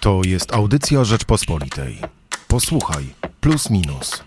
[0.00, 1.98] To jest audycja Rzeczpospolitej.
[2.48, 3.04] Posłuchaj,
[3.40, 4.24] plus minus.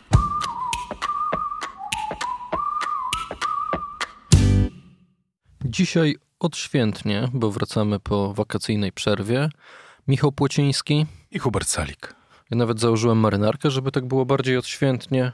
[5.66, 9.50] Dzisiaj odświętnie, bo wracamy po wakacyjnej przerwie.
[10.08, 11.06] Michał Płociński.
[11.32, 12.16] I Hubert Salik.
[12.52, 15.32] Ja nawet założyłem marynarkę, żeby tak było bardziej odświętnie.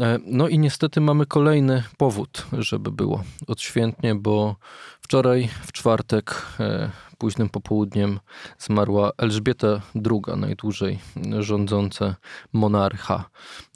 [0.00, 4.56] E, no i niestety mamy kolejny powód, żeby było odświętnie, bo
[5.00, 6.90] wczoraj, w czwartek, e,
[7.22, 8.20] późnym popołudniem
[8.58, 10.98] zmarła Elżbieta II, najdłużej
[11.38, 12.16] rządząca
[12.52, 13.24] monarcha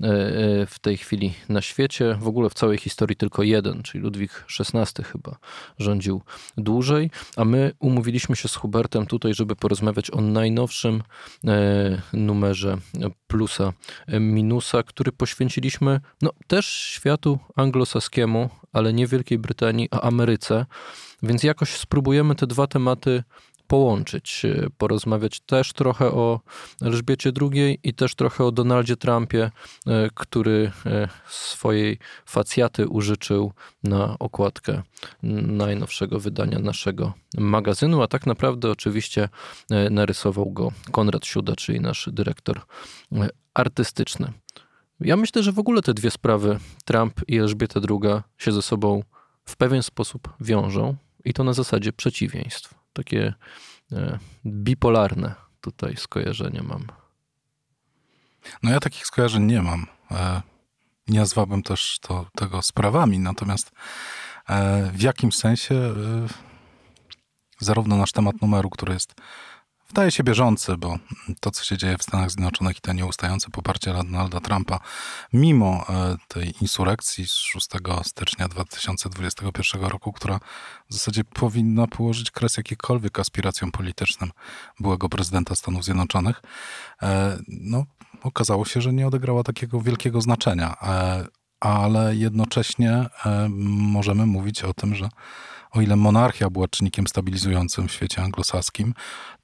[0.02, 2.16] e, e, w tej chwili na świecie.
[2.20, 5.36] W ogóle w całej historii tylko jeden, czyli Ludwik XVI chyba
[5.78, 6.22] rządził
[6.56, 11.02] dłużej, a my umówiliśmy się z Hubertem tutaj, żeby porozmawiać o najnowszym
[11.44, 12.78] e, numerze
[13.26, 13.72] plusa
[14.20, 20.66] minusa, który poświęciliśmy no, też światu anglosaskiemu, ale nie Wielkiej Brytanii, a Ameryce.
[21.22, 23.22] Więc jakoś spróbujemy te dwa tematy
[23.66, 26.40] połączyć, e, porozmawiać też trochę o
[26.82, 29.50] Elżbiecie II i też trochę o Donaldzie Trumpie,
[29.86, 33.52] e, który e, swojej facjaty użyczył
[33.84, 34.82] na okładkę
[35.42, 39.28] najnowszego wydania naszego magazynu, a tak naprawdę oczywiście
[39.90, 42.60] narysował go Konrad Siuda, czyli nasz dyrektor
[43.54, 44.32] artystyczny.
[45.00, 49.02] Ja myślę, że w ogóle te dwie sprawy, Trump i Elżbieta II, się ze sobą
[49.44, 52.74] w pewien sposób wiążą i to na zasadzie przeciwieństw.
[52.92, 53.34] Takie
[53.92, 56.86] e, bipolarne tutaj skojarzenie mam.
[58.62, 59.86] No ja takich skojarzeń nie mam.
[60.10, 60.42] E,
[61.08, 63.72] nie nazwałbym też to, tego sprawami, natomiast
[64.48, 65.94] e, w jakimś sensie
[67.60, 69.14] zarówno nasz temat numeru, który jest
[69.96, 70.98] wydaje się bieżący, bo
[71.40, 74.80] to, co się dzieje w Stanach Zjednoczonych i to nieustające poparcie Donalda Trumpa,
[75.32, 77.68] mimo e, tej insurekcji z 6
[78.02, 80.40] stycznia 2021 roku, która
[80.90, 84.30] w zasadzie powinna położyć kres jakikolwiek aspiracjom politycznym
[84.80, 86.42] byłego prezydenta Stanów Zjednoczonych,
[87.02, 87.84] e, no,
[88.22, 90.76] okazało się, że nie odegrała takiego wielkiego znaczenia.
[90.82, 91.26] E,
[91.60, 93.06] ale jednocześnie
[93.58, 95.08] możemy mówić o tym, że
[95.70, 98.94] o ile monarchia była czynnikiem stabilizującym w świecie anglosaskim,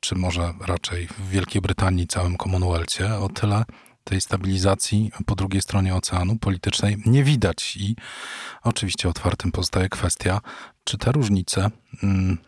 [0.00, 3.64] czy może raczej w Wielkiej Brytanii, całym Commonwealthie, o tyle
[4.04, 7.76] tej stabilizacji po drugiej stronie oceanu politycznej nie widać.
[7.76, 7.96] I
[8.62, 10.40] oczywiście otwartym pozostaje kwestia,
[10.84, 11.70] czy te różnice
[12.02, 12.38] mm,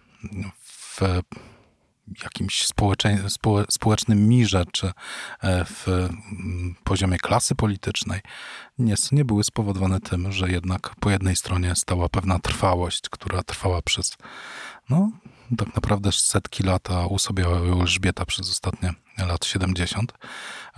[0.61, 1.01] w
[2.23, 2.67] jakimś
[3.69, 8.21] społecznym mirze, czy e, w mm, poziomie klasy politycznej,
[8.79, 13.83] nie, nie były spowodowane tym, że jednak po jednej stronie stała pewna trwałość, która trwała
[13.83, 14.17] przez,
[14.91, 15.11] no,
[15.59, 20.13] tak naprawdę setki lat, a usobiała Elżbieta przez ostatnie lat 70,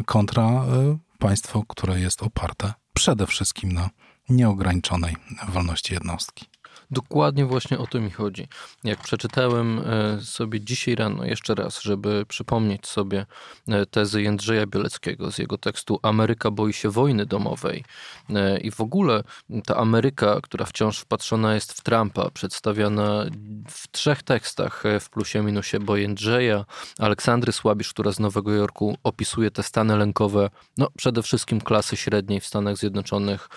[0.07, 3.91] kontra e, państwo, które jest oparte przede wszystkim na
[4.29, 5.17] nieograniczonej
[5.49, 6.47] wolności jednostki.
[6.91, 8.49] Dokładnie właśnie o to mi chodzi.
[8.85, 13.27] Jak przeczytałem e, sobie dzisiaj rano jeszcze raz, żeby przypomnieć sobie
[13.69, 17.85] e, tezy Jędrzeja Bieleckiego z jego tekstu Ameryka boi się wojny domowej
[18.31, 19.25] e, i w ogóle
[19.67, 23.25] ta Ameryka, która wciąż wpatrzona jest w Trumpa, przedstawiana
[23.69, 26.65] w trzech tekstach w plusie minusie, bo Jędrzeja,
[26.99, 32.41] Aleksandry Słabisz, która z Nowego Jorku opisuje te stany lękowe, no przede wszystkim klasy średniej
[32.41, 33.49] w Stanach Zjednoczonych,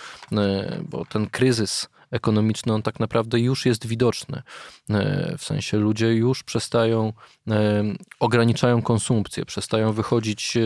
[0.89, 4.41] bo ten kryzys ekonomiczny, on tak naprawdę już jest widoczny.
[4.89, 7.13] E, w sensie ludzie już przestają,
[7.47, 7.83] e,
[8.19, 10.61] ograniczają konsumpcję, przestają wychodzić e,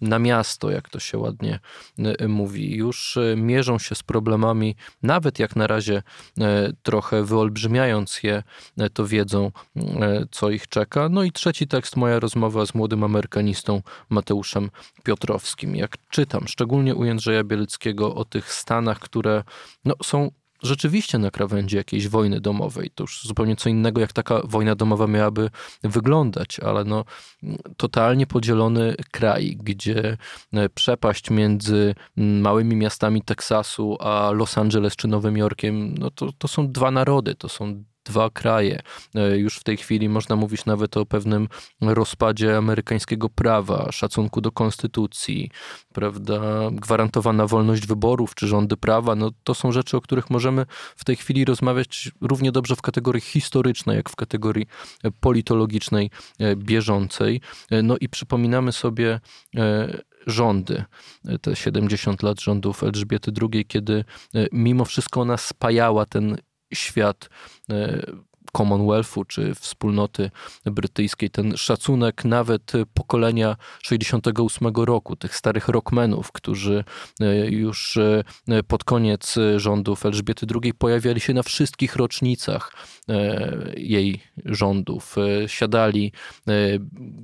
[0.00, 1.58] na miasto, jak to się ładnie
[2.28, 2.76] mówi.
[2.76, 6.02] Już mierzą się z problemami, nawet jak na razie
[6.82, 8.42] trochę wyolbrzymiając je,
[8.92, 9.52] to wiedzą,
[10.30, 11.08] co ich czeka.
[11.08, 14.70] No i trzeci tekst, moja rozmowa z młodym amerykanistą Mateuszem
[15.04, 15.76] Piotrowskim.
[15.76, 19.42] Jak czytam, szczególnie u Jędrzeja Bielickiego o tych stanach, które
[19.84, 20.30] no, są
[20.62, 22.90] rzeczywiście na krawędzi jakiejś wojny domowej.
[22.94, 25.50] To już zupełnie co innego, jak taka wojna domowa miałaby
[25.82, 27.04] wyglądać, ale no,
[27.76, 30.16] totalnie podzielony kraj, gdzie
[30.52, 36.48] e, przepaść między małymi miastami Teksasu a Los Angeles czy Nowym Jorkiem, no to, to
[36.48, 38.82] są dwa narody, to są dwa kraje.
[39.14, 41.48] E, już w tej chwili można mówić nawet o pewnym
[41.80, 45.50] rozpadzie amerykańskiego prawa, szacunku do konstytucji,
[45.94, 46.40] prawda,
[46.72, 49.14] gwarantowana wolność wyborów czy rządy prawa.
[49.14, 50.66] No, to są rzeczy, o których możemy
[50.96, 54.66] w tej chwili rozmawiać równie dobrze w kategorii historycznej, jak w kategorii
[55.20, 57.40] politologicznej, e, bieżącej.
[57.70, 59.20] E, no i przypominamy sobie
[60.26, 60.84] rządy,
[61.40, 64.04] te 70 lat rządów Elżbiety II, kiedy
[64.52, 66.36] mimo wszystko ona spajała ten
[66.74, 67.30] świat
[67.70, 68.02] e,
[68.56, 70.30] Commonwealthu czy wspólnoty
[70.64, 71.30] brytyjskiej.
[71.30, 76.84] Ten szacunek nawet pokolenia 68 roku, tych starych rockmenów, którzy
[77.20, 82.72] e, już e, pod koniec rządów Elżbiety II pojawiali się na wszystkich rocznicach
[83.76, 85.16] jej rządów.
[85.46, 86.12] Siadali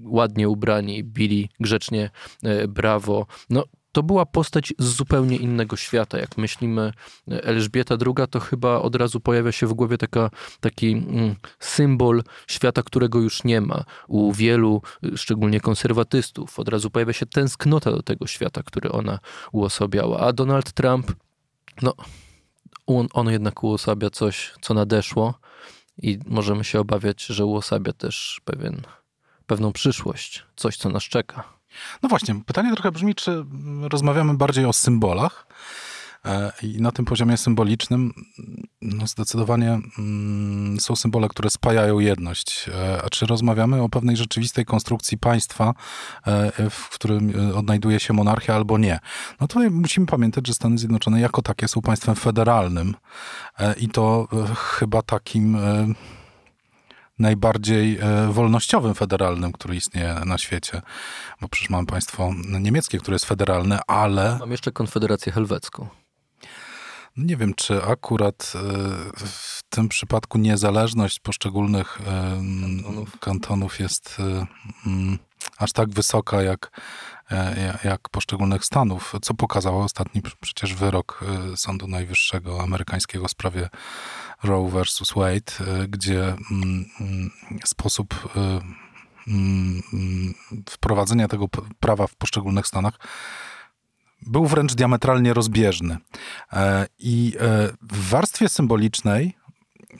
[0.04, 2.10] ładnie ubrani, bili grzecznie
[2.68, 3.26] brawo.
[3.50, 6.18] No, to była postać z zupełnie innego świata.
[6.18, 6.92] Jak myślimy
[7.28, 10.30] Elżbieta II, to chyba od razu pojawia się w głowie taka,
[10.60, 13.84] taki mm, symbol świata, którego już nie ma.
[14.08, 14.82] U wielu,
[15.16, 19.18] szczególnie konserwatystów, od razu pojawia się tęsknota do tego świata, który ona
[19.52, 20.20] uosabiała.
[20.20, 21.12] A Donald Trump,
[21.82, 21.94] no,
[22.86, 25.34] on, on jednak uosabia coś, co nadeszło
[26.02, 28.82] i możemy się obawiać, że uosabia też pewien,
[29.46, 31.61] pewną przyszłość, coś, co nas czeka.
[32.02, 33.44] No właśnie, pytanie trochę brzmi, czy
[33.82, 35.46] rozmawiamy bardziej o symbolach
[36.24, 38.12] e, i na tym poziomie symbolicznym
[38.82, 42.68] no zdecydowanie mm, są symbole, które spajają jedność.
[42.68, 45.74] E, a czy rozmawiamy o pewnej rzeczywistej konstrukcji państwa,
[46.26, 48.98] e, w którym odnajduje się monarchia albo nie?
[49.40, 52.94] No tutaj musimy pamiętać, że Stany Zjednoczone jako takie są państwem federalnym
[53.80, 55.56] i to chyba takim
[57.18, 60.82] najbardziej e, wolnościowym federalnym, który istnieje na świecie.
[61.40, 64.36] Bo przecież mamy państwo niemieckie, które jest federalne, ale...
[64.40, 65.88] Mam jeszcze Konfederację Helwecką.
[67.16, 68.58] Nie wiem, czy akurat e,
[69.26, 74.16] w tym przypadku niezależność poszczególnych kantonów, kantonów jest
[74.86, 75.18] mm,
[75.58, 76.80] aż tak wysoka jak,
[77.30, 81.24] e, jak poszczególnych stanów, co pokazał ostatni przecież wyrok
[81.56, 83.68] Sądu Najwyższego amerykańskiego w sprawie
[84.42, 87.30] Roe versus Wade, y, gdzie mm, mm,
[87.64, 88.28] sposób
[89.28, 89.82] mm,
[90.70, 91.46] wprowadzenia tego
[91.80, 92.98] prawa w poszczególnych stanach
[94.26, 95.98] był wręcz diametralnie rozbieżny.
[96.52, 99.36] E, I e, w warstwie symbolicznej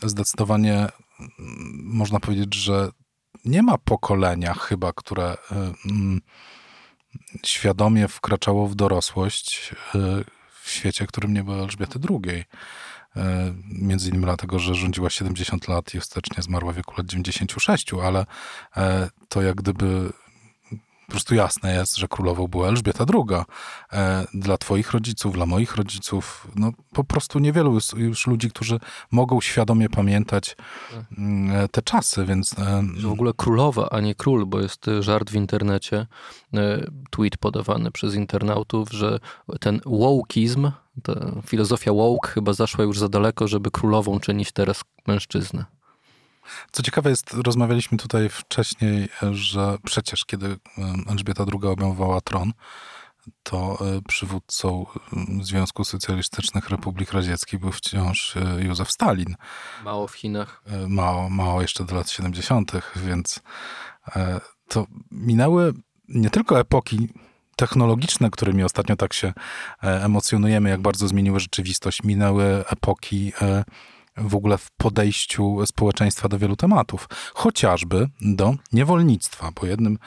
[0.02, 0.88] zdecydowanie
[1.74, 2.90] można powiedzieć, że
[3.44, 5.72] nie ma pokolenia chyba, które e,
[7.46, 9.74] świadomie wkraczało w dorosłość
[10.62, 12.44] w świecie, którym nie było Elżbiety II.
[13.16, 17.92] E, między innymi dlatego, że rządziła 70 lat i wstecznie zmarła w wieku lat 96,
[18.02, 18.26] ale
[18.76, 20.12] e, to jak gdyby
[21.12, 23.44] prostu jasne jest, że królową była Elżbieta II.
[23.92, 28.80] E, dla twoich rodziców, dla moich rodziców, no po prostu niewielu jest już ludzi, którzy
[29.10, 30.56] mogą świadomie pamiętać
[31.18, 32.54] mm, te czasy, więc...
[33.02, 36.06] W ogóle królowa, a nie król, bo jest żart w internecie,
[37.10, 39.18] tweet podawany przez internautów, że
[39.60, 40.70] ten wokeizm
[41.02, 41.12] ta
[41.46, 45.64] filozofia woke chyba zaszła już za daleko, żeby królową czynić teraz mężczyznę.
[46.72, 50.56] Co ciekawe jest, rozmawialiśmy tutaj wcześniej, że przecież kiedy
[51.08, 52.52] Elżbieta II objęła tron,
[53.42, 54.86] to e, przywódcą
[55.40, 59.36] Związku Socjalistycznych Republik Radzieckich był wciąż e, Józef Stalin.
[59.84, 60.62] Mało w Chinach.
[60.66, 63.40] E, mało, mało jeszcze do lat 70., więc
[64.68, 65.72] to minęły
[66.08, 67.08] nie tylko epoki
[67.56, 69.32] technologiczne, którymi ostatnio tak się
[69.82, 73.32] emocjonujemy, jak bardzo zmieniły rzeczywistość, minęły epoki
[74.16, 79.98] w ogóle w podejściu społeczeństwa do wielu tematów, chociażby do niewolnictwa, bo jednym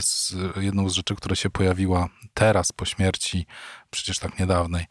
[0.00, 3.46] z, jedną z rzeczy, która się pojawiła teraz po śmierci,
[3.90, 4.86] przecież tak niedawnej,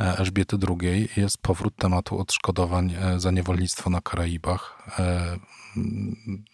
[0.00, 4.88] e, Elżbiety II, jest powrót tematu odszkodowań za niewolnictwo na Karaibach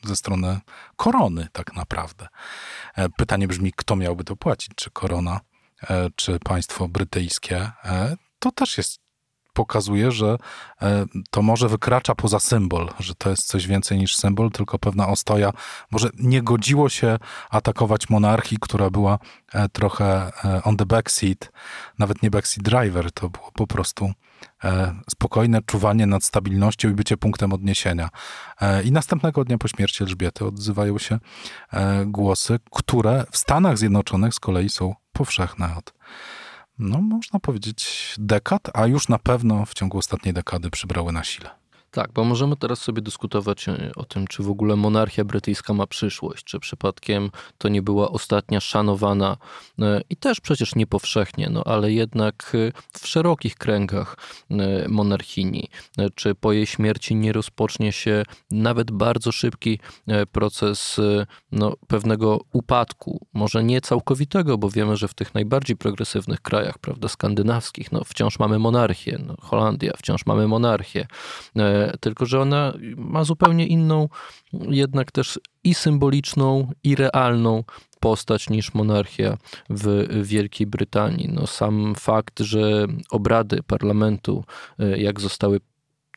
[0.04, 0.60] ze strony
[0.96, 2.28] korony, tak naprawdę.
[2.94, 4.70] E, pytanie brzmi, kto miałby to płacić?
[4.76, 5.40] Czy korona,
[5.90, 7.70] e, czy państwo brytyjskie?
[7.84, 9.07] E, to też jest
[9.52, 10.36] pokazuje, że
[11.30, 15.52] to może wykracza poza symbol, że to jest coś więcej niż symbol, tylko pewna ostoja.
[15.90, 17.18] Może nie godziło się
[17.50, 19.18] atakować monarchii, która była
[19.72, 20.32] trochę
[20.64, 21.52] on the backseat,
[21.98, 24.12] nawet nie backseat driver, to było po prostu
[24.64, 28.08] E, spokojne czuwanie nad stabilnością i bycie punktem odniesienia.
[28.60, 31.18] E, I następnego dnia po śmierci Elżbiety odzywają się
[31.72, 35.94] e, głosy, które w Stanach Zjednoczonych z kolei są powszechne od,
[36.78, 41.50] no można powiedzieć, dekad, a już na pewno w ciągu ostatniej dekady przybrały na sile.
[41.90, 45.86] Tak, bo możemy teraz sobie dyskutować e, o tym, czy w ogóle monarchia brytyjska ma
[45.86, 49.36] przyszłość, czy przypadkiem to nie była ostatnia szanowana
[49.78, 54.16] e, i też przecież nie powszechnie, no ale jednak e, w szerokich kręgach
[54.88, 55.68] monarchini,
[56.14, 59.78] czy po jej śmierci nie rozpocznie się nawet bardzo szybki
[60.32, 61.00] proces
[61.52, 67.08] no, pewnego upadku, może nie całkowitego, bo wiemy, że w tych najbardziej progresywnych krajach, prawda,
[67.08, 71.06] skandynawskich, no wciąż mamy monarchię, no, Holandia, wciąż mamy monarchię,
[72.00, 74.08] tylko że ona ma zupełnie inną,
[74.52, 77.64] jednak też i symboliczną, i realną
[78.00, 79.38] postać niż monarchia
[79.70, 81.28] w Wielkiej Brytanii.
[81.32, 84.44] No, sam fakt, że obrady parlamentu,
[84.78, 85.60] e, jak zostały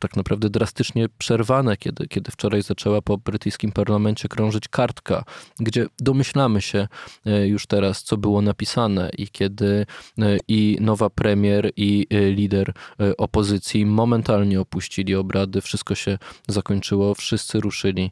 [0.02, 5.24] tak naprawdę drastycznie przerwane, kiedy, kiedy wczoraj zaczęła po brytyjskim parlamencie krążyć kartka,
[5.60, 6.88] gdzie domyślamy się
[7.26, 9.86] e, już teraz, co było napisane i kiedy
[10.20, 12.74] e, i nowa premier i lider
[13.18, 16.18] opozycji momentalnie opuścili obrady, wszystko się
[16.48, 18.12] zakończyło, wszyscy ruszyli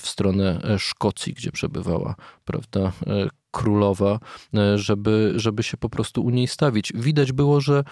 [0.00, 2.14] w stronę Szkocji, gdzie przebywała,
[2.44, 2.92] prawda,
[3.54, 4.18] królowa,
[4.54, 6.92] e, żeby, żeby się po prostu u niej stawić.
[6.94, 7.84] Widać było, że,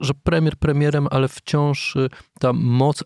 [0.00, 2.08] że premier premierem, ale wciąż e,
[2.40, 3.04] ta moc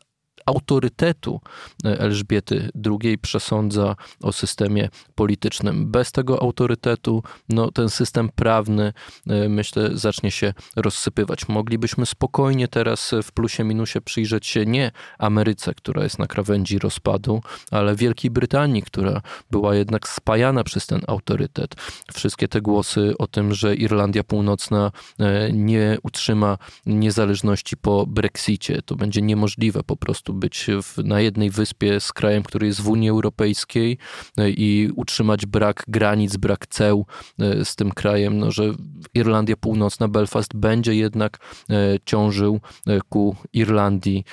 [0.50, 1.40] autorytetu
[1.84, 5.90] e, Elżbiety II przesądza o systemie politycznym.
[5.90, 8.92] Bez tego autorytetu no, ten system prawny,
[9.26, 11.48] e, myślę, zacznie się rozsypywać.
[11.48, 17.42] Moglibyśmy spokojnie teraz w plusie minusie przyjrzeć się nie Ameryce, która jest na krawędzi rozpadu,
[17.70, 21.74] ale Wielkiej Brytanii, która była jednak spajana przez ten autorytet.
[22.12, 28.94] Wszystkie te głosy o tym, że Irlandia Północna e, nie utrzyma niezależności po Brexicie, to
[28.96, 33.10] będzie niemożliwe po prostu być w, na jednej wyspie z krajem, który jest w Unii
[33.10, 33.98] Europejskiej
[34.38, 37.06] e, i utrzymać brak granic, brak ceł
[37.38, 38.72] e, z tym krajem, no, że
[39.14, 41.38] Irlandia Północna, Belfast będzie jednak
[41.70, 42.60] e, ciążył
[43.08, 44.24] ku Irlandii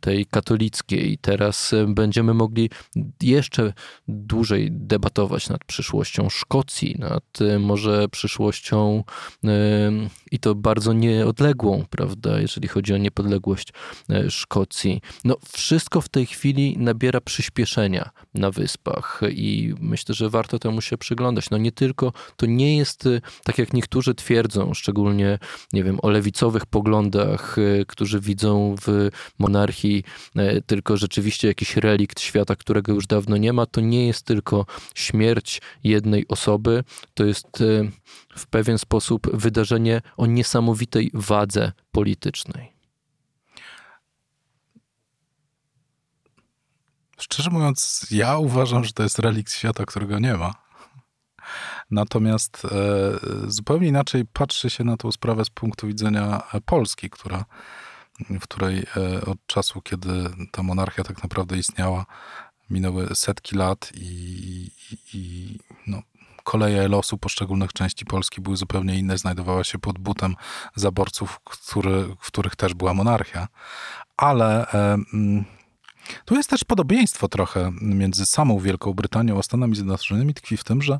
[0.00, 1.18] tej katolickiej.
[1.20, 2.70] Teraz będziemy mogli
[3.22, 3.72] jeszcze
[4.08, 9.04] dłużej debatować nad przyszłością Szkocji, nad może przyszłością
[10.30, 13.72] i to bardzo nieodległą, prawda, jeżeli chodzi o niepodległość
[14.28, 15.00] Szkocji.
[15.24, 20.98] No, wszystko w tej chwili nabiera przyspieszenia na wyspach i myślę, że warto temu się
[20.98, 21.50] przyglądać.
[21.50, 25.38] No nie tylko, to nie jest y, tak jak niektórzy twierdzą, szczególnie,
[25.72, 29.08] nie wiem, o lewicowych poglądach, y, którzy widzą w
[29.38, 30.04] monarchii
[30.36, 33.66] y, tylko rzeczywiście jakiś relikt świata, którego już dawno nie ma.
[33.66, 36.84] To nie jest tylko śmierć jednej osoby,
[37.14, 37.48] to jest
[38.36, 42.72] w pewien sposób wydarzenie o niesamowitej wadze politycznej.
[47.22, 50.54] Szczerze mówiąc, ja uważam, że to jest relikt świata, którego nie ma.
[51.90, 52.70] Natomiast e,
[53.50, 57.44] zupełnie inaczej patrzy się na tą sprawę z punktu widzenia Polski, która,
[58.30, 62.06] w której e, od czasu, kiedy ta monarchia tak naprawdę istniała,
[62.70, 66.02] minęły setki lat i, i, i no,
[66.44, 70.36] koleje losu poszczególnych części Polski były zupełnie inne, znajdowała się pod butem
[70.74, 73.48] zaborców, który, w których też była monarchia.
[74.16, 74.98] Ale e,
[76.24, 80.82] tu jest też podobieństwo trochę między samą Wielką Brytanią a Stanami Zjednoczonymi, tkwi w tym,
[80.82, 80.98] że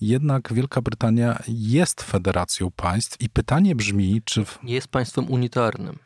[0.00, 4.44] jednak Wielka Brytania jest federacją państw i pytanie brzmi, czy...
[4.44, 4.58] W...
[4.62, 5.98] Jest państwem unitarnym.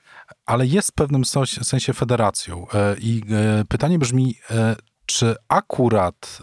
[0.47, 1.25] Ale jest w pewnym
[1.63, 2.67] sensie federacją.
[2.75, 6.43] E, I e, pytanie brzmi, e, czy akurat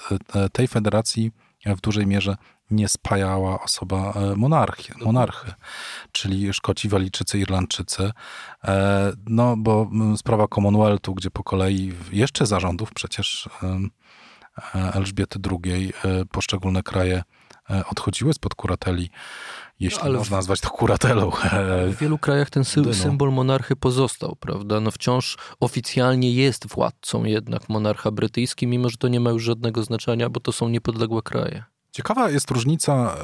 [0.51, 1.31] tej federacji
[1.65, 2.35] w dużej mierze
[2.71, 5.53] nie spajała osoba e, monarchy, monarchy
[6.11, 8.11] czyli Szkoci, Walijczycy, Irlandczycy.
[8.63, 15.93] E, no bo sprawa Commonwealthu, gdzie po kolei jeszcze zarządów przecież e, Elżbiety II
[16.31, 17.23] poszczególne kraje
[17.89, 19.09] odchodziły spod kurateli,
[19.79, 21.31] jeśli no, można nazwać to kuratelą.
[21.93, 24.79] W wielu krajach ten sy symbol monarchy pozostał, prawda?
[24.79, 29.83] No wciąż oficjalnie jest władcą jednak monarcha brytyjski, mimo że to nie ma już żadnego
[29.83, 31.63] znaczenia, bo to są niepodległe kraje.
[31.91, 33.17] Ciekawa jest różnica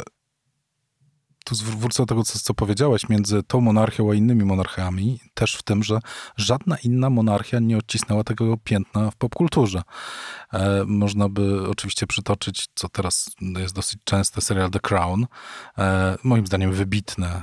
[1.48, 5.64] tu wrócę do tego, co, co powiedziałeś, między tą monarchią a innymi monarchiami, też w
[5.64, 6.00] tym, że
[6.38, 9.82] żadna inna monarchia nie odcisnęła tego piętna w popkulturze.
[10.54, 15.28] E, można by oczywiście przytoczyć, co teraz jest dosyć częste, serial The Crown.
[15.78, 17.42] E, moim zdaniem wybitny, e,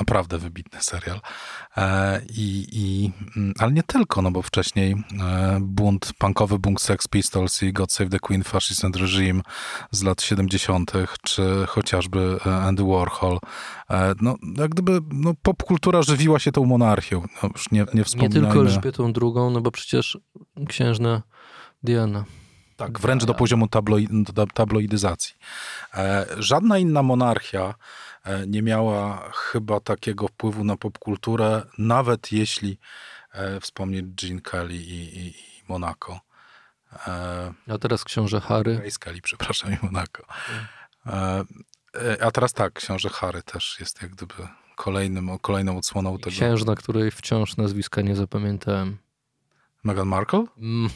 [0.00, 1.20] naprawdę wybitny serial.
[1.76, 7.08] E, I, i, mm, ale nie tylko, no bo wcześniej e, bunt, punkowy bunt Sex
[7.08, 9.42] Pistols i God Save the Queen, Fascist and Regime
[9.90, 10.92] z lat 70.,
[11.22, 13.38] czy chociażby e, Andy Warhol Warhol.
[13.90, 17.22] E, no, jak gdyby no, popkultura żywiła się tą monarchią.
[17.42, 18.46] No, już nie, nie wspominajmy.
[18.46, 20.18] Nie tylko Elżbietą II, no bo przecież
[20.68, 21.22] księżna
[21.82, 22.24] Diana.
[22.76, 23.68] Tak, wręcz do poziomu
[24.54, 25.34] tabloidyzacji.
[25.94, 27.74] E, żadna inna monarchia
[28.24, 32.78] e, nie miała chyba takiego wpływu na popkulturę, nawet jeśli
[33.60, 36.20] wspomnieć Jean Kelly i, i, i Monaco.
[37.68, 38.76] A teraz książę Harry.
[38.76, 40.22] Grace Kelly, przepraszam, i Monaco.
[41.94, 44.34] E, a teraz tak, książę Harry też jest jak gdyby
[44.76, 46.30] kolejnym, kolejną odsłoną tego.
[46.30, 48.98] Księżna, której wciąż nazwiska nie zapamiętałem.
[49.84, 50.44] Meghan Markle?
[50.58, 50.90] Mm,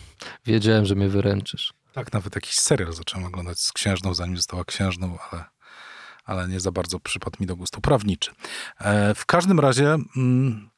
[0.46, 1.72] wiedziałem, że mnie wyręczysz.
[1.92, 5.44] Tak, nawet jakiś serial zacząłem oglądać z księżną, zanim została księżną, ale,
[6.24, 8.30] ale nie za bardzo przypadł mi do gustu prawniczy.
[8.80, 10.70] E, w każdym razie mm,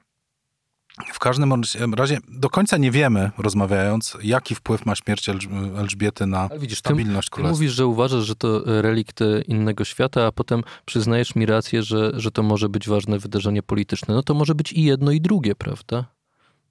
[1.12, 1.52] w każdym
[1.96, 5.28] razie do końca nie wiemy, rozmawiając, jaki wpływ ma śmierć
[5.76, 10.62] Elżbiety na widzisz, stabilność ty mówisz, że uważasz, że to relikt innego świata, a potem
[10.84, 14.14] przyznajesz mi rację, że, że to może być ważne wydarzenie polityczne.
[14.14, 16.04] No to może być i jedno, i drugie, prawda?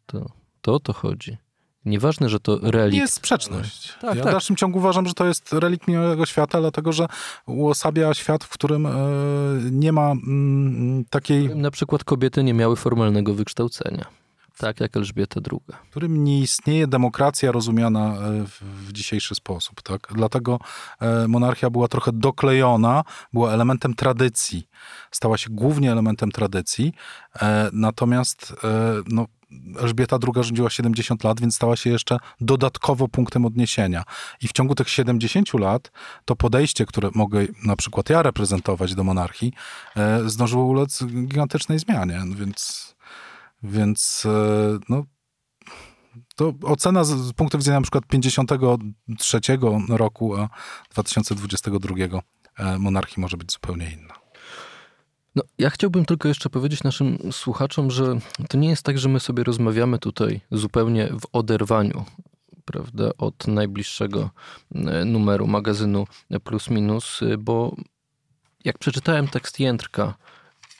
[0.05, 1.37] To to o to chodzi.
[1.85, 2.93] Nieważne, że to relikt.
[2.93, 3.93] Nie jest sprzeczność.
[4.01, 4.31] Tak, ja tak.
[4.31, 7.07] w dalszym ciągu uważam, że to jest relikt minionego świata, dlatego że
[7.45, 8.91] uosabia świat, w którym e,
[9.71, 14.05] nie ma mm, takiej, Na przykład kobiety nie miały formalnego wykształcenia.
[14.57, 15.59] Tak jak Elżbieta II.
[15.85, 19.81] w którym nie istnieje demokracja rozumiana e, w, dzisiejszy sposób.
[19.81, 20.07] Tak?
[20.15, 20.59] Dlatego
[21.01, 24.67] e, monarchia była trochę doklejona, była elementem tradycji.
[25.11, 26.93] Stała się głównie elementem tradycji,
[27.73, 28.55] natomiast
[29.07, 29.25] no,
[29.79, 34.03] Elżbieta II rządziła 70 lat, więc stała się jeszcze dodatkowo punktem odniesienia.
[34.41, 35.91] I w ciągu tych 70 lat
[36.25, 39.53] to podejście, które mogę na przykład ja reprezentować do monarchii,
[39.95, 42.21] e, zdążyło ulec gigantycznej zmianie.
[42.35, 42.95] Więc,
[43.63, 45.03] więc e, no,
[46.35, 49.39] to ocena z, z punktu widzenia na przykład 53
[49.89, 50.49] roku, a
[50.91, 51.95] 2022
[52.57, 54.18] e, monarchii może być zupełnie inna.
[55.35, 58.19] No, ja chciałbym tylko jeszcze powiedzieć naszym słuchaczom, że
[58.49, 62.05] to nie jest tak, że my sobie rozmawiamy tutaj zupełnie w oderwaniu
[62.65, 64.29] prawda, od najbliższego
[64.75, 66.07] e, numeru magazynu
[66.43, 67.75] Plus Minus, bo
[68.65, 70.13] jak przeczytałem tekst Jędrka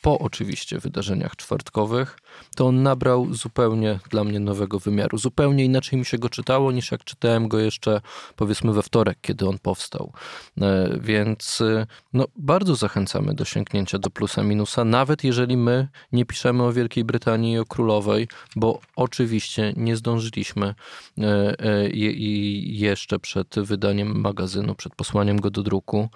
[0.02, 2.18] po oczywiście wydarzeniach czwartkowych,
[2.56, 5.18] to on nabrał zupełnie dla mnie nowego wymiaru.
[5.18, 8.02] Zupełnie inaczej mi się go czytało, niż jak czytałem go jeszcze
[8.36, 10.14] powiedzmy we wtorek, kiedy on powstał.
[10.62, 16.26] E, Więc e, no, bardzo zachęcamy do sięgnięcia do plusa minusa, nawet jeżeli my nie
[16.26, 20.76] piszemy o Wielkiej Brytanii i o Królowej, bo oczywiście nie zdążyliśmy
[21.18, 26.10] e, i jeszcze przed wydaniem magazynu, przed posłaniem go do druku.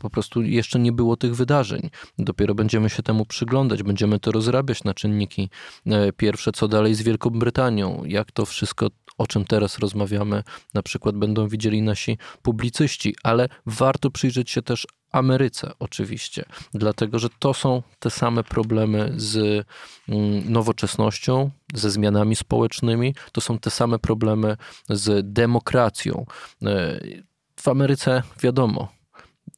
[0.00, 1.90] Po prostu jeszcze nie było tych wydarzeń.
[2.18, 5.50] Dopiero będziemy się temu przyglądać, będziemy to rozrabiać na czynniki
[5.86, 8.86] e, pierwsze, co dalej z Wielką Brytanią, jak to wszystko,
[9.18, 10.42] o czym teraz rozmawiamy,
[10.74, 17.28] na przykład będą widzieli nasi publicyści, ale warto przyjrzeć się też Ameryce oczywiście, dlatego że
[17.38, 19.66] to są te same problemy z
[20.08, 24.56] mm, nowoczesnością, ze zmianami społecznymi, to są te same problemy
[24.88, 26.26] z demokracją.
[26.62, 27.00] E,
[27.56, 28.88] W Ameryce wiadomo,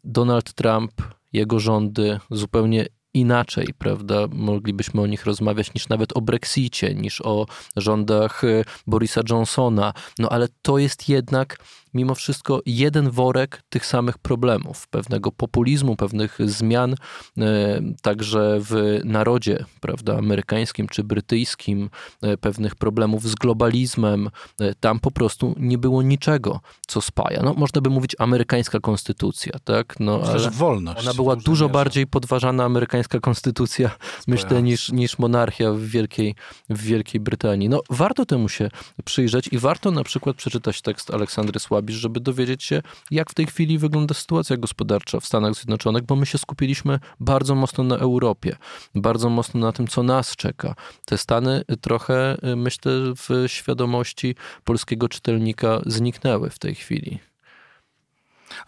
[0.04, 0.92] Donald Trump,
[1.32, 4.26] jego rządy zupełnie inaczej, prawda?
[4.32, 9.92] Moglibyśmy o nich rozmawiać niż nawet o Brexicie, niż o rządach e, Borisa Johnsona.
[10.18, 11.56] No ale to jest jednak
[11.94, 16.94] mimo wszystko jeden worek tych samych problemów, pewnego populizmu, pewnych zmian,
[17.38, 21.90] e, także w narodzie, prawda, amerykańskim czy brytyjskim,
[22.22, 24.30] e, pewnych problemów z globalizmem.
[24.60, 27.42] E, Tam po prostu nie było niczego, co spaja.
[27.42, 30.00] No, można by mówić amerykańska konstytucja, tak?
[30.00, 31.00] No, Myślę, ale że wolność.
[31.02, 31.72] ona była dużo mierze.
[31.72, 33.90] bardziej podważana amerykańska konstytucja,
[34.26, 34.64] myślę, Spojrzałem.
[34.64, 36.34] niż, niż monarchia w Wielkiej,
[36.70, 37.68] w Wielkiej Brytanii.
[37.68, 38.68] No, warto temu się
[39.04, 43.46] przyjrzeć i warto na przykład przeczytać tekst Aleksandry Słabisz, żeby dowiedzieć się, jak w tej
[43.46, 48.56] chwili wygląda sytuacja gospodarcza w Stanach Zjednoczonych, bo my się skupiliśmy bardzo mocno na Europie,
[48.94, 50.74] bardzo mocno na tym, co nas czeka.
[51.04, 57.18] Te Stany trochę, y, myślę, w świadomości polskiego czytelnika zniknęły w tej chwili.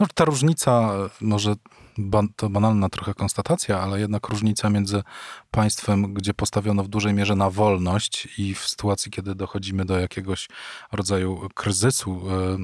[0.01, 1.55] No, ta różnica, może
[2.37, 5.02] to banalna trochę konstatacja, ale jednak różnica między
[5.50, 10.48] państwem, gdzie postawiono w dużej mierze na wolność i w sytuacji, kiedy dochodzimy do jakiegoś
[10.92, 12.59] rodzaju kryzysu, e,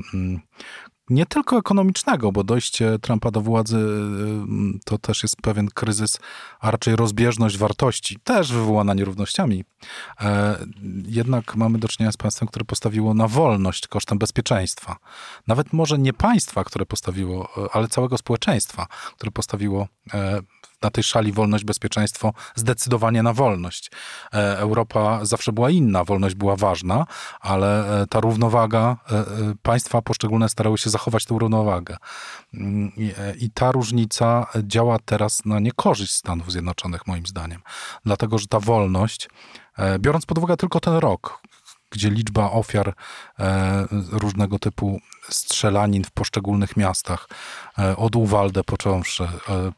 [1.10, 6.18] nie tylko ekonomicznego, bo dojście Trumpa do władzy y, to też jest pewien kryzys,
[6.60, 9.64] a raczej rozbieżność wartości, też wywołana nierównościami.
[10.20, 10.58] E,
[11.06, 14.96] Jednak mamy do czynienia z państwem, które postawiło na wolność kosztem bezpieczeństwa.
[15.46, 20.40] Nawet może nie państwa, które postawiło, e, ale całego społeczeństwa, które postawiło e,
[20.82, 23.90] na tej szali wolność, bezpieczeństwo zdecydowanie na wolność.
[24.34, 27.06] E, Europa zawsze była inna, wolność była ważna,
[27.40, 29.24] ale e, ta równowaga, e,
[29.62, 31.96] państwa poszczególne starały się zachować tę równowagę.
[32.54, 32.92] Mm,
[33.38, 37.60] I, ta różnica działa teraz na niekorzyść Stanów Zjednoczonych, moim zdaniem.
[38.04, 39.28] Dlatego, że ta wolność,
[39.98, 41.40] biorąc pod uwagę tylko ten rok,
[41.90, 42.94] gdzie liczba ofiar
[44.12, 47.28] różnego typu strzelanin w poszczególnych miastach,
[47.78, 49.28] e, od Uwalde począwszy, e,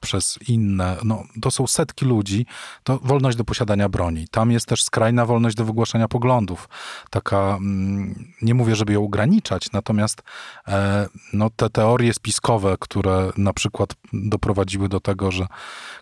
[0.01, 2.47] przez inne, no, to są setki ludzi,
[2.83, 4.29] to wolność do posiadania broni.
[4.31, 6.69] Tam jest też skrajna wolność do wygłaszania poglądów.
[7.11, 10.23] Taka, mm, nie mówię, żeby ją ograniczać, natomiast
[10.69, 15.47] e, no, te teorie spiskowe, które na przykład doprowadziły do tego, że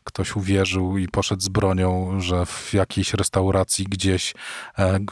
[0.05, 4.35] ktoś uwierzył i poszedł z bronią, że w jakiejś restauracji gdzieś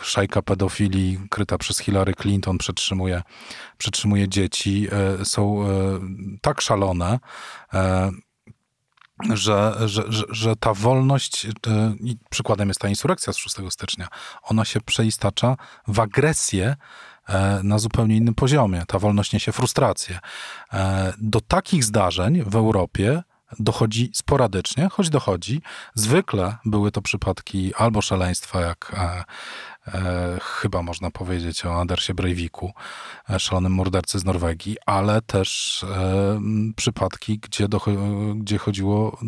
[0.03, 3.23] szajka pedofilii kryta przez Hillary Clinton przetrzymuje,
[3.79, 4.89] przetrzymuje dzieci,
[5.21, 5.67] e, są e,
[6.41, 7.19] tak szalone,
[7.75, 8.11] e,
[9.35, 11.47] że, że, że, że ta wolność,
[12.31, 14.09] przykładem jest ta insurekcja z 6 stycznia,
[14.43, 15.57] ona się przeistacza
[15.89, 16.77] w agresję
[17.63, 18.83] na zupełnie innym poziomie.
[18.87, 20.19] Ta wolność niesie frustrację.
[21.19, 23.23] Do takich zdarzeń w Europie
[23.59, 25.63] dochodzi sporadycznie, choć dochodzi.
[25.95, 28.97] Zwykle były to przypadki albo szaleństwa, jak
[30.43, 32.73] chyba można powiedzieć o Andersie Breiviku,
[33.31, 36.41] e, szalonym mordercy z Norwegii, ale też e,
[36.77, 37.81] przypadki, gdzie, do,
[38.35, 39.19] gdzie chodziło,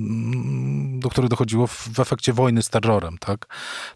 [0.98, 3.46] do których dochodziło w, efekcie wojny z terrorem, tak?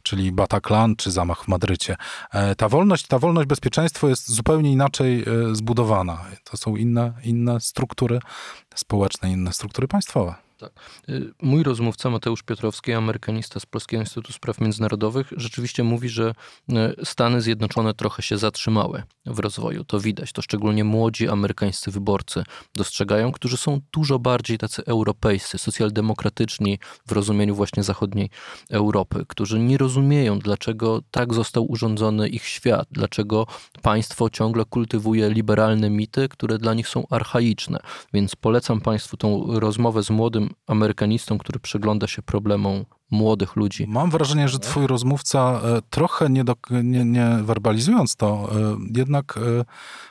[0.03, 1.97] Czyli Bataclan czy zamach w Madrycie.
[2.33, 6.25] E, ta wolność, ta wolność, bezpieczeństwo jest zupełnie inaczej e, zbudowana.
[6.45, 8.21] To są inne, inne struktury
[8.75, 10.35] społeczne, inne struktury państwowe.
[10.63, 10.73] Tak.
[11.09, 16.35] Y, mój rozmówca Mateusz Piotrowski, amerykanista z Polskiego Instytutu Spraw Międzynarodowych, rzeczywiście mówi, że
[16.71, 19.85] y, Stany Zjednoczone trochę się zatrzymały w rozwoju.
[19.85, 20.33] To widać.
[20.33, 22.45] To szczególnie młodzi amerykańscy wyborcy
[22.75, 28.31] dostrzegają, którzy są dużo bardziej tacy europejscy, socjaldemokratyczni w rozumieniu właśnie zachodniej
[28.71, 33.47] Europy, którzy nie rozumieją, dlaczego tak został urządzony ich świat, dlaczego
[33.83, 37.79] państwo ciągle kultywuje liberalne mity, które dla nich są archaiczne.
[38.13, 43.87] Więc polecam Państwu tą rozmowę z młodym amerykanistą, który przygląda się problemom młodych ludzi.
[43.89, 49.37] Mam wrażenie, że twój rozmówca e, trochę nie, do, nie, nie werbalizując to, e, jednak
[49.37, 49.65] e,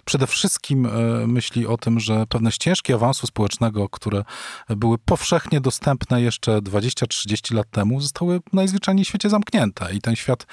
[0.06, 0.88] przede wszystkim
[1.28, 4.24] myśli o tym, że pewne ścieżki awansu społecznego, które
[4.70, 10.48] były powszechnie dostępne jeszcze 20-30 lat temu, zostały najzwyczajniej w świecie zamknięte i ten świat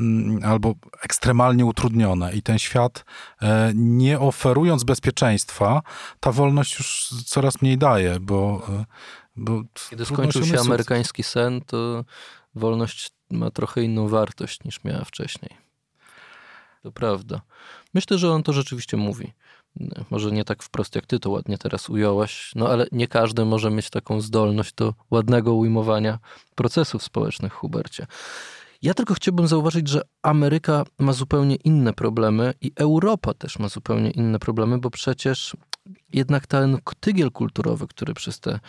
[0.00, 3.04] mm, albo ekstremalnie utrudnione i ten świat
[3.74, 5.82] nie oferując bezpieczeństwa,
[6.20, 8.62] ta wolność już coraz mniej daje, bo bo
[9.90, 12.04] Kiedy skończył się amerykański sen, to
[12.54, 15.56] wolność ma trochę inną wartość niż miała wcześniej.
[16.82, 17.40] To prawda.
[17.94, 19.32] Myślę, że on to rzeczywiście mówi.
[20.10, 23.70] Może nie tak wprost, jak ty to ładnie teraz ująłeś, no ale nie każdy może
[23.70, 26.18] mieć taką zdolność do ładnego ujmowania
[26.54, 28.06] procesów społecznych, Hubercie.
[28.82, 34.10] Ja tylko chciałbym zauważyć, że Ameryka ma zupełnie inne problemy i Europa też ma zupełnie
[34.10, 35.56] inne problemy, bo przecież
[36.12, 38.60] jednak ten tygiel kulturowy, który przez te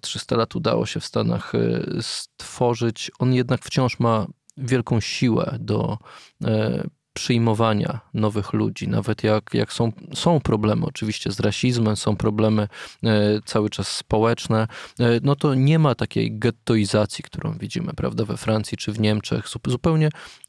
[0.00, 1.58] 300 e, lat udało się w Stanach e,
[2.00, 5.98] stworzyć, on jednak wciąż ma wielką siłę do
[6.44, 6.84] e,
[7.16, 12.68] przyjmowania nowych ludzi, nawet jak, jak są, są problemy oczywiście z rasizmem, są problemy
[13.04, 14.68] e, cały czas społeczne,
[15.00, 19.48] e, no to nie ma takiej gettoizacji, którą widzimy, prawda, we Francji czy w Niemczech.
[19.66, 20.08] Zupełnie,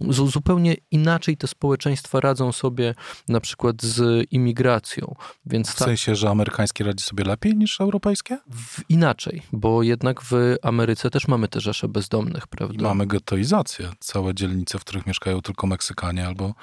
[0.10, 2.96] zupełnie inaczej te społeczeństwa radzą sobie
[3.28, 5.16] na przykład z imigracją.
[5.46, 8.38] Więc w sensie, że amerykańskie radzi sobie lepiej niż europejskie?
[8.50, 12.80] W, inaczej, bo jednak w Ameryce też mamy te rzesze bezdomnych, prawda?
[12.80, 13.92] I mamy gettoizację.
[14.00, 16.54] Całe dzielnice, w których mieszkają tylko Meksykanie albo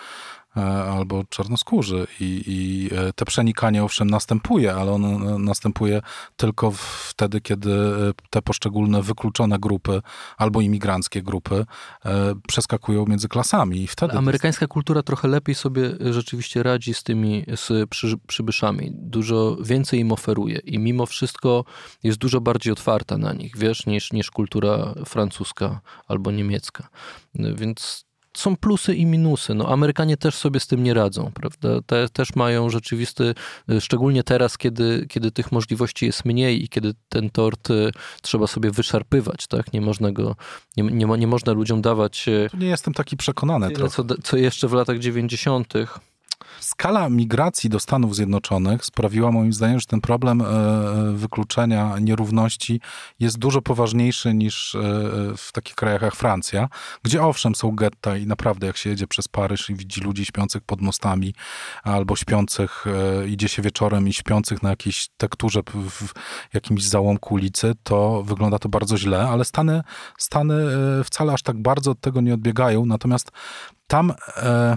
[0.90, 6.02] albo czarnoskórzy i, i e, te przenikanie owszem następuje, ale ono następuje
[6.37, 6.72] tylko
[7.11, 10.02] wtedy, kiedy e, te poszczególne wykluczone grupy
[10.37, 11.66] albo imigranckie grupy
[12.48, 14.18] przeskakują między klasami i wtedy...
[14.18, 18.90] Amerykańska kultura trochę lepiej sobie rzeczywiście radzi z tymi z przy, przybyszami.
[18.94, 21.64] Dużo więcej im oferuje i mimo wszystko
[22.02, 26.88] jest dużo bardziej otwarta na nich, wiesz, niż, niż kultura francuska albo niemiecka.
[27.35, 28.04] Więc
[28.37, 29.55] są plusy i minusy.
[29.55, 31.68] No, Amerykanie też sobie z tym nie radzą, prawda?
[31.87, 33.35] Te, też mają rzeczywisty,
[33.70, 37.90] y, szczególnie teraz, kiedy, kiedy tych możliwości jest mniej i kiedy ten tort y,
[38.23, 39.73] trzeba sobie wyszarpywać, tak?
[39.73, 40.37] Nie można go,
[40.77, 42.29] nie, nie, nie można ludziom dawać...
[42.29, 45.75] Y, nie jestem taki przekonany tyle, co, co jeszcze w latach 90
[46.61, 52.80] Skala migracji do Stanów Zjednoczonych sprawiła moim zdaniem, że ten problem e, e, wykluczenia nierówności
[53.20, 54.80] jest dużo poważniejszy niż e,
[55.37, 56.68] w takich krajach jak Francja,
[57.02, 60.62] gdzie owszem są getta i naprawdę jak się jedzie przez Paryż i widzi ludzi śpiących
[60.62, 61.35] pod mostami
[61.83, 62.85] albo śpiących,
[63.28, 66.12] idzie się wieczorem i śpiących na jakiejś tekturze w
[66.54, 69.83] jakimś załomku ulicy, to wygląda to bardzo źle, ale Stany,
[70.18, 70.54] Stany
[71.04, 73.30] wcale aż tak bardzo od tego nie odbiegają, natomiast
[73.87, 74.12] tam...
[74.37, 74.76] E,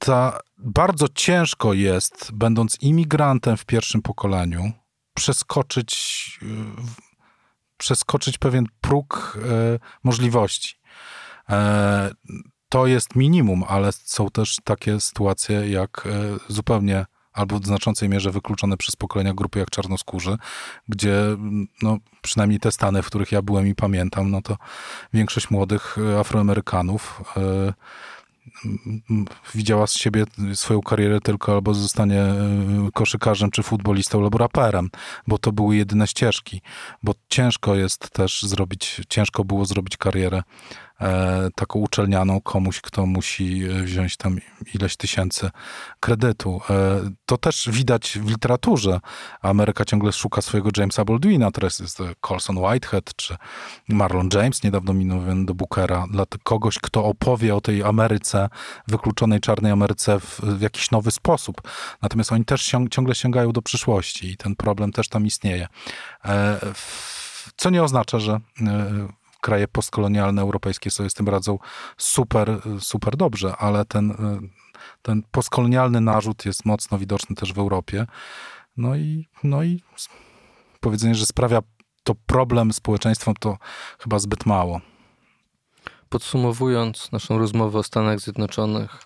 [0.00, 4.72] ta, bardzo ciężko jest, będąc imigrantem w pierwszym pokoleniu,
[5.14, 6.40] przeskoczyć,
[7.76, 10.76] przeskoczyć pewien próg e, możliwości.
[11.48, 12.10] E,
[12.68, 18.30] to jest minimum, ale są też takie sytuacje jak e, zupełnie albo w znaczącej mierze
[18.30, 20.36] wykluczone przez pokolenia grupy jak czarnoskórzy,
[20.88, 21.14] gdzie
[21.82, 24.56] no, przynajmniej te Stany, w których ja byłem i pamiętam, no to
[25.12, 27.22] większość młodych Afroamerykanów
[29.54, 32.36] widziała z siebie swoją karierę tylko albo zostanie e,
[32.94, 34.90] koszykarzem, czy futbolistą, albo raperem,
[35.26, 36.62] bo to były jedyne ścieżki,
[37.02, 40.42] bo ciężko jest też zrobić, ciężko było zrobić karierę
[41.54, 44.38] taką uczelnianą komuś, kto musi e, wziąć tam
[44.74, 45.50] ileś tysięcy
[46.00, 46.60] kredytu.
[46.70, 49.00] E, to też widać w literaturze.
[49.42, 53.36] Ameryka ciągle szuka swojego Jamesa Baldwina, teraz jest Colson Whitehead czy
[53.88, 58.48] Marlon James, niedawno minowany do Bookera, dla kogoś, kto opowie o tej Ameryce,
[58.88, 61.62] wykluczonej czarnej Ameryce w, w jakiś nowy sposób.
[62.02, 65.68] Natomiast oni też ciągle sięgają do przyszłości i ten problem też tam istnieje.
[67.56, 68.40] Co nie oznacza, że
[69.40, 71.58] kraje postkolonialne europejskie sobie z tym radzą
[71.96, 74.14] super, super dobrze, ale ten,
[75.02, 78.06] ten postkolonialny narzut jest mocno widoczny też w Europie.
[78.76, 79.82] No i, no i
[80.80, 81.62] powiedzenie, że sprawia
[82.04, 83.58] to problem społeczeństwom, to
[83.98, 84.80] chyba zbyt mało.
[86.08, 89.04] Podsumowując naszą rozmowę o Stanach Zjednoczonych,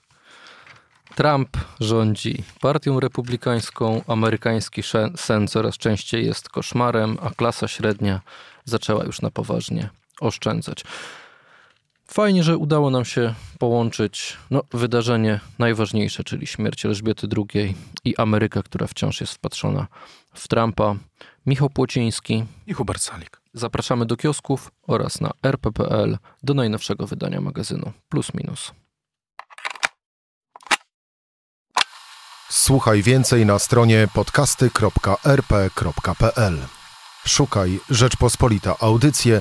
[1.14, 4.82] Trump rządzi partią republikańską, amerykański
[5.16, 8.20] sen coraz częściej jest koszmarem, a klasa średnia
[8.64, 9.90] zaczęła już na poważnie
[10.20, 10.84] oszczędzać.
[12.06, 17.74] Fajnie, że udało nam się połączyć no, wydarzenie najważniejsze, czyli śmierć Elżbiety II
[18.04, 19.86] i Ameryka, która wciąż jest wpatrzona
[20.34, 20.96] w Trumpa.
[21.46, 23.40] Michał Płociński i Hubert Salik.
[23.54, 28.72] Zapraszamy do kiosków oraz na rp.pl do najnowszego wydania magazynu Plus Minus.
[32.50, 36.58] Słuchaj więcej na stronie podcasty.rp.pl.
[37.26, 39.40] Szukaj Rzeczpospolita Audycje